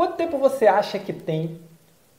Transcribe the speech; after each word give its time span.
Quanto 0.00 0.16
tempo 0.16 0.38
você 0.38 0.66
acha 0.66 0.98
que 0.98 1.12
tem 1.12 1.60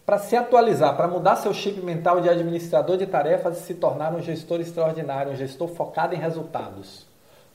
para 0.05 0.19
se 0.19 0.35
atualizar, 0.35 0.95
para 0.95 1.07
mudar 1.07 1.37
seu 1.37 1.51
chip 1.51 1.81
mental 1.81 2.21
de 2.21 2.29
administrador 2.29 2.95
de 2.95 3.07
tarefas 3.07 3.57
e 3.57 3.61
se 3.63 3.73
tornar 3.73 4.13
um 4.13 4.21
gestor 4.21 4.61
extraordinário, 4.61 5.31
um 5.31 5.35
gestor 5.35 5.67
focado 5.67 6.13
em 6.13 6.17
resultados? 6.19 7.07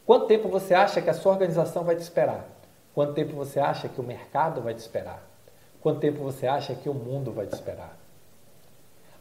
Quanto 0.04 0.26
tempo 0.26 0.48
você 0.48 0.74
acha 0.74 1.00
que 1.00 1.08
a 1.08 1.14
sua 1.14 1.30
organização 1.30 1.84
vai 1.84 1.94
te 1.94 2.02
esperar? 2.02 2.44
Quanto 2.92 3.12
tempo 3.12 3.36
você 3.36 3.60
acha 3.60 3.88
que 3.88 4.00
o 4.00 4.02
mercado 4.02 4.60
vai 4.60 4.74
te 4.74 4.80
esperar? 4.80 5.22
Quanto 5.80 6.00
tempo 6.00 6.18
você 6.24 6.48
acha 6.48 6.74
que 6.74 6.88
o 6.88 6.94
mundo 6.94 7.30
vai 7.30 7.46
te 7.46 7.54
esperar? 7.54 7.96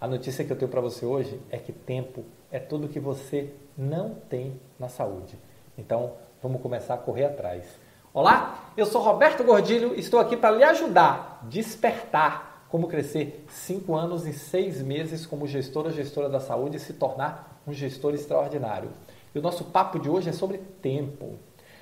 A 0.02 0.08
notícia 0.08 0.44
que 0.44 0.52
eu 0.52 0.58
tenho 0.58 0.72
para 0.72 0.82
você 0.82 1.06
hoje 1.06 1.40
é 1.52 1.60
que 1.60 1.72
tempo 1.72 2.24
é 2.52 2.58
tudo 2.58 2.88
que 2.88 3.00
você 3.00 3.54
não 3.78 4.16
tem 4.28 4.60
na 4.80 4.90
saúde. 4.90 5.38
Então, 5.78 6.14
vamos 6.42 6.60
começar 6.64 6.96
a 6.96 6.98
correr 6.98 7.26
atrás. 7.26 7.85
Olá, 8.16 8.72
eu 8.78 8.86
sou 8.86 9.02
Roberto 9.02 9.44
Gordilho 9.44 9.94
e 9.94 10.00
estou 10.00 10.22
aqui 10.22 10.38
para 10.38 10.56
lhe 10.56 10.64
ajudar 10.64 11.42
a 11.44 11.48
despertar 11.48 12.66
como 12.70 12.88
crescer 12.88 13.44
5 13.50 13.94
anos 13.94 14.26
em 14.26 14.32
6 14.32 14.82
meses 14.84 15.26
como 15.26 15.46
gestor 15.46 15.88
ou 15.88 15.92
gestora 15.92 16.30
da 16.30 16.40
saúde 16.40 16.78
e 16.78 16.80
se 16.80 16.94
tornar 16.94 17.62
um 17.68 17.74
gestor 17.74 18.14
extraordinário. 18.14 18.90
E 19.34 19.38
o 19.38 19.42
nosso 19.42 19.66
papo 19.66 20.00
de 20.00 20.10
hoje 20.10 20.30
é 20.30 20.32
sobre 20.32 20.60
tempo. 20.82 21.38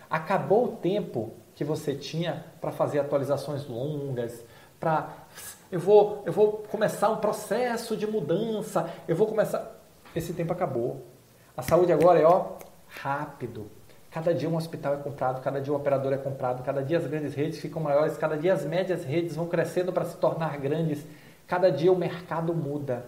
Acabou 0.10 0.66
o 0.66 0.72
tempo 0.78 1.34
que 1.54 1.64
você 1.64 1.94
tinha 1.94 2.44
para 2.60 2.72
fazer 2.72 2.98
atualizações 2.98 3.68
longas, 3.68 4.44
para 4.80 5.10
eu 5.72 5.80
vou, 5.80 6.24
eu 6.26 6.34
vou 6.34 6.64
começar 6.68 7.10
um 7.10 7.18
processo 7.18 7.96
de 7.96 8.08
mudança, 8.08 8.92
eu 9.08 9.16
vou 9.16 9.28
começar. 9.28 9.72
Esse 10.16 10.34
tempo 10.34 10.52
acabou. 10.52 11.06
A 11.56 11.62
saúde 11.62 11.94
agora 11.94 12.20
é 12.20 12.26
ó, 12.26 12.54
rápido. 12.88 13.70
Cada 14.14 14.34
dia 14.34 14.48
um 14.48 14.56
hospital 14.56 14.94
é 14.94 14.98
comprado, 14.98 15.42
cada 15.42 15.60
dia 15.60 15.74
um 15.74 15.76
operador 15.76 16.14
é 16.14 16.18
comprado, 16.18 16.64
cada 16.64 16.84
dia 16.84 17.00
as 17.00 17.08
grandes 17.08 17.34
redes 17.34 17.58
ficam 17.58 17.82
maiores, 17.82 18.16
cada 18.16 18.38
dia 18.38 18.54
as 18.54 18.64
médias 18.64 19.04
redes 19.04 19.36
vão 19.36 19.48
crescendo 19.48 19.92
para 19.92 20.06
se 20.06 20.16
tornar 20.18 20.58
grandes, 20.60 21.04
cada 21.48 21.72
dia 21.72 21.92
o 21.92 21.96
mercado 21.96 22.54
muda. 22.54 23.06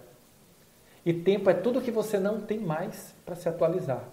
E 1.05 1.13
tempo 1.13 1.49
é 1.49 1.53
tudo 1.53 1.81
que 1.81 1.91
você 1.91 2.17
não 2.17 2.41
tem 2.41 2.59
mais 2.59 3.13
para 3.23 3.35
se 3.35 3.47
atualizar 3.47 4.03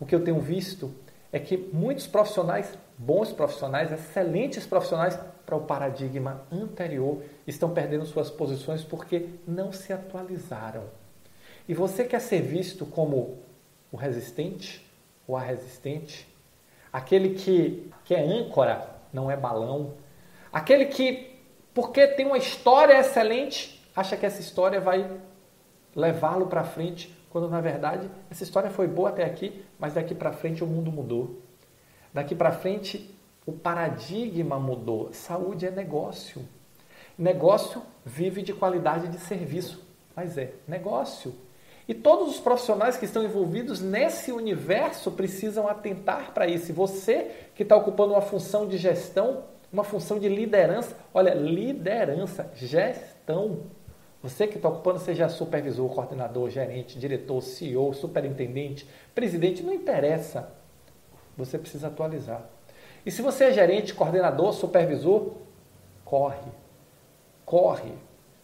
o 0.00 0.06
que 0.06 0.14
eu 0.14 0.22
tenho 0.22 0.40
visto 0.40 0.92
é 1.32 1.38
que 1.38 1.56
muitos 1.56 2.06
profissionais, 2.06 2.78
bons 2.96 3.32
profissionais, 3.32 3.92
excelentes 3.92 4.66
profissionais 4.66 5.18
para 5.44 5.56
o 5.56 5.62
paradigma 5.62 6.42
anterior, 6.50 7.22
estão 7.46 7.70
perdendo 7.70 8.06
suas 8.06 8.30
posições 8.30 8.82
porque 8.82 9.28
não 9.46 9.72
se 9.72 9.92
atualizaram. 9.92 10.84
E 11.68 11.74
você 11.74 12.04
quer 12.04 12.20
ser 12.20 12.40
visto 12.40 12.86
como 12.86 13.38
o 13.92 13.96
resistente 13.96 14.86
ou 15.28 15.36
a 15.36 15.40
resistente? 15.40 16.26
Aquele 16.92 17.34
que, 17.34 17.88
que 18.04 18.14
é 18.14 18.20
âncora, 18.20 18.88
não 19.12 19.30
é 19.30 19.36
balão? 19.36 19.94
Aquele 20.52 20.86
que, 20.86 21.38
porque 21.72 22.08
tem 22.08 22.26
uma 22.26 22.38
história 22.38 22.98
excelente, 22.98 23.86
acha 23.94 24.16
que 24.16 24.26
essa 24.26 24.40
história 24.40 24.80
vai 24.80 25.08
levá-lo 25.94 26.46
para 26.46 26.64
frente 26.64 27.16
quando 27.30 27.48
na 27.48 27.60
verdade 27.60 28.10
essa 28.30 28.42
história 28.42 28.70
foi 28.70 28.86
boa 28.86 29.10
até 29.10 29.24
aqui, 29.24 29.64
mas 29.78 29.94
daqui 29.94 30.14
para 30.14 30.32
frente 30.32 30.64
o 30.64 30.66
mundo 30.66 30.90
mudou. 30.90 31.42
Daqui 32.12 32.34
para 32.34 32.52
frente 32.52 33.14
o 33.44 33.52
paradigma 33.52 34.58
mudou. 34.58 35.12
Saúde 35.12 35.66
é 35.66 35.70
negócio. 35.70 36.42
Negócio 37.16 37.82
vive 38.04 38.42
de 38.42 38.52
qualidade 38.52 39.08
de 39.08 39.18
serviço, 39.18 39.86
mas 40.14 40.38
é 40.38 40.54
negócio. 40.66 41.34
E 41.88 41.94
todos 41.94 42.28
os 42.28 42.38
profissionais 42.38 42.96
que 42.96 43.06
estão 43.06 43.24
envolvidos 43.24 43.80
nesse 43.80 44.30
universo 44.30 45.10
precisam 45.10 45.66
atentar 45.66 46.32
para 46.32 46.46
isso. 46.46 46.70
E 46.70 46.74
você 46.74 47.30
que 47.54 47.62
está 47.62 47.74
ocupando 47.74 48.12
uma 48.12 48.20
função 48.20 48.68
de 48.68 48.76
gestão, 48.76 49.44
uma 49.72 49.82
função 49.82 50.18
de 50.18 50.28
liderança, 50.28 50.94
olha, 51.14 51.32
liderança, 51.32 52.50
gestão 52.54 53.62
você 54.22 54.48
que 54.48 54.56
está 54.56 54.68
ocupando, 54.68 54.98
seja 54.98 55.28
supervisor, 55.28 55.88
coordenador, 55.90 56.50
gerente, 56.50 56.98
diretor, 56.98 57.40
CEO, 57.40 57.94
superintendente, 57.94 58.88
presidente, 59.14 59.62
não 59.62 59.72
interessa. 59.72 60.52
Você 61.36 61.56
precisa 61.56 61.86
atualizar. 61.86 62.44
E 63.06 63.12
se 63.12 63.22
você 63.22 63.44
é 63.44 63.52
gerente, 63.52 63.94
coordenador, 63.94 64.52
supervisor, 64.52 65.34
corre. 66.04 66.50
Corre. 67.44 67.92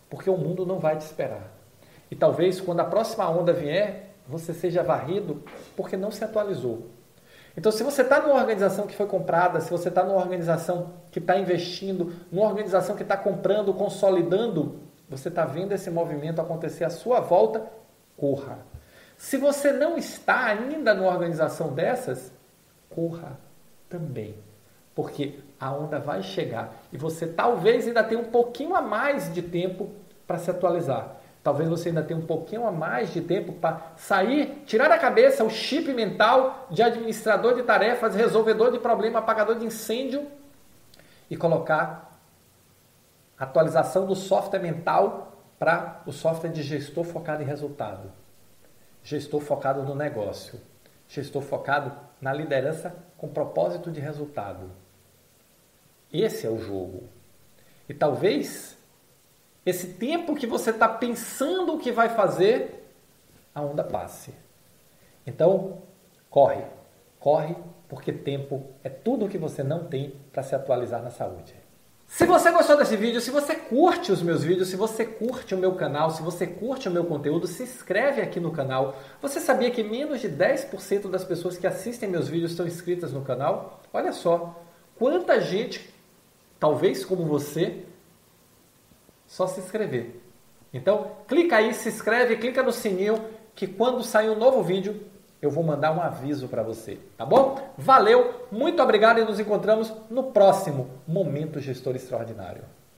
Porque 0.09 0.31
o 0.31 0.37
mundo 0.37 0.65
não 0.65 0.79
vai 0.79 0.97
te 0.97 1.01
esperar. 1.01 1.53
E 2.11 2.17
talvez 2.17 2.61
quando 2.61 2.81
a 2.81 2.85
próxima 2.85 3.29
onda 3.29 3.53
vier, 3.53 4.15
você 4.27 4.53
seja 4.53 4.83
varrido 4.83 5.43
porque 5.77 5.97
não 5.97 6.11
se 6.11 6.25
atualizou. 6.25 6.89
Então, 7.57 7.71
se 7.71 7.85
você 7.85 8.03
está 8.03 8.21
numa 8.21 8.35
organização 8.35 8.87
que 8.87 8.97
foi 8.97 9.07
comprada, 9.07 9.61
se 9.61 9.71
você 9.71 9.89
está 9.89 10.03
numa 10.03 10.19
organização 10.19 10.95
que 11.13 11.21
está 11.21 11.39
investindo, 11.39 12.13
numa 12.33 12.47
organização 12.47 12.97
que 12.97 13.03
está 13.03 13.17
comprando, 13.17 13.73
consolidando, 13.73 14.81
você 15.09 15.29
está 15.29 15.45
vendo 15.45 15.73
esse 15.73 15.91
movimento 15.91 16.41
acontecer 16.41 16.85
à 16.85 16.91
sua 16.91 17.21
volta, 17.21 17.65
corra. 18.17 18.59
Se 19.17 19.37
você 19.37 19.73
não 19.73 19.97
está 19.97 20.47
ainda 20.47 20.93
numa 20.95 21.11
organização 21.11 21.73
dessas, 21.73 22.33
corra 22.91 23.39
também. 23.89 24.35
Porque 24.95 25.39
a 25.59 25.73
onda 25.73 25.99
vai 25.99 26.23
chegar 26.23 26.75
e 26.93 26.97
você 26.97 27.27
talvez 27.27 27.87
ainda 27.87 28.03
tenha 28.03 28.21
um 28.21 28.31
pouquinho 28.31 28.75
a 28.75 28.83
mais 28.83 29.33
de 29.33 29.43
tempo 29.43 29.91
para 30.27 30.39
se 30.39 30.51
atualizar. 30.51 31.17
Talvez 31.45 31.69
você 31.69 31.91
ainda 31.91 32.03
tenha 32.03 32.19
um 32.19 32.25
pouquinho 32.25 32.67
a 32.67 32.73
mais 32.73 33.13
de 33.13 33.21
tempo 33.21 33.53
para 33.53 33.93
sair, 33.99 34.63
tirar 34.65 34.89
da 34.89 34.97
cabeça 34.97 35.45
o 35.45 35.51
chip 35.51 35.93
mental 35.93 36.67
de 36.71 36.83
administrador 36.83 37.55
de 37.55 37.63
tarefas, 37.63 38.15
resolvedor 38.15 38.73
de 38.73 38.79
problema, 38.79 39.19
apagador 39.19 39.59
de 39.59 39.67
incêndio 39.67 40.27
e 41.31 41.37
colocar 41.37 42.19
atualização 43.39 44.07
do 44.07 44.17
software 44.17 44.61
mental 44.61 45.37
para 45.59 46.01
o 46.07 46.13
software 46.13 46.49
de 46.49 46.63
gestor 46.63 47.05
focado 47.05 47.43
em 47.43 47.47
resultado, 47.47 48.11
gestor 49.03 49.43
focado 49.43 49.83
no 49.83 49.95
negócio, 49.95 50.59
gestor 51.07 51.43
focado 51.43 51.93
na 52.23 52.33
liderança 52.33 52.97
com 53.19 53.29
propósito 53.29 53.91
de 53.91 54.01
resultado. 54.01 54.71
Esse 56.11 56.47
é 56.47 56.51
o 56.51 56.59
jogo. 56.59 57.03
E 57.87 57.93
talvez 57.93 58.79
esse 59.65 59.95
tempo 59.95 60.35
que 60.35 60.47
você 60.47 60.71
está 60.71 60.89
pensando 60.89 61.75
o 61.75 61.79
que 61.79 61.91
vai 61.91 62.09
fazer, 62.11 62.85
a 63.55 63.63
onda 63.63 63.83
passe. 63.83 64.35
Então, 65.27 65.79
corre, 66.29 66.65
corre, 67.19 67.57
porque 67.89 68.13
tempo 68.13 68.63
é 68.83 68.89
tudo 68.89 69.25
o 69.25 69.29
que 69.29 69.39
você 69.39 69.63
não 69.63 69.85
tem 69.85 70.15
para 70.33 70.43
se 70.43 70.55
atualizar 70.55 71.03
na 71.03 71.11
saúde. 71.11 71.55
Se 72.07 72.27
você 72.27 72.51
gostou 72.51 72.77
desse 72.77 72.97
vídeo, 72.97 73.21
se 73.21 73.31
você 73.31 73.57
curte 73.57 74.13
os 74.13 74.23
meus 74.23 74.45
vídeos, 74.45 74.69
se 74.69 74.77
você 74.77 75.05
curte 75.05 75.55
o 75.55 75.59
meu 75.59 75.75
canal, 75.75 76.11
se 76.11 76.23
você 76.23 76.47
curte 76.47 76.89
o 76.89 76.93
meu 76.93 77.05
conteúdo, 77.05 77.47
se 77.47 77.63
inscreve 77.63 78.21
aqui 78.21 78.39
no 78.39 78.53
canal. 78.53 78.97
Você 79.21 79.41
sabia 79.41 79.71
que 79.71 79.83
menos 79.83 80.21
de 80.21 80.29
10% 80.29 81.11
das 81.11 81.25
pessoas 81.25 81.57
que 81.57 81.67
assistem 81.67 82.09
meus 82.09 82.29
vídeos 82.29 82.53
estão 82.53 82.67
inscritas 82.67 83.13
no 83.13 83.23
canal? 83.23 83.81
Olha 83.93 84.13
só, 84.13 84.63
quanta 84.97 85.41
gente, 85.41 85.93
talvez 86.61 87.05
como 87.05 87.25
você, 87.25 87.85
só 89.35 89.49
se 89.49 89.59
inscrever. 89.59 90.21
Então, 90.73 91.11
clica 91.27 91.57
aí, 91.57 91.75
se 91.75 91.89
inscreve, 91.89 92.37
clica 92.37 92.63
no 92.63 92.71
sininho 92.71 93.21
que 93.53 93.67
quando 93.67 94.05
sair 94.05 94.31
um 94.31 94.39
novo 94.39 94.63
vídeo, 94.63 95.09
eu 95.43 95.51
vou 95.51 95.65
mandar 95.65 95.91
um 95.91 96.01
aviso 96.01 96.47
para 96.47 96.63
você, 96.63 97.01
tá 97.17 97.27
bom? 97.27 97.59
Valeu, 97.77 98.47
muito 98.53 98.81
obrigado 98.81 99.19
e 99.19 99.25
nos 99.25 99.41
encontramos 99.41 99.93
no 100.09 100.23
próximo 100.31 100.89
Momento 101.05 101.59
Gestor 101.59 101.97
Extraordinário. 101.97 102.63